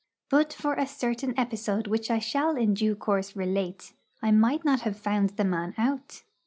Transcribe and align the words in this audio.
But 0.31 0.51
for 0.51 0.73
a 0.73 0.87
certain 0.87 1.37
episode 1.37 1.85
which 1.85 2.09
I 2.09 2.17
shall 2.17 2.55
in 2.57 2.73
due 2.73 2.95
course 2.95 3.35
relate, 3.35 3.93
I 4.19 4.31
might 4.31 4.65
not 4.65 4.79
have 4.81 4.97
found 4.97 5.37
the 5.37 5.45
man 5.45 5.75
out. 5.77 6.23